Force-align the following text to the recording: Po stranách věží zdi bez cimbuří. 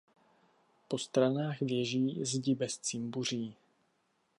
Po 0.87 0.97
stranách 0.97 1.59
věží 1.61 2.25
zdi 2.25 2.55
bez 2.55 2.77
cimbuří. 2.77 3.55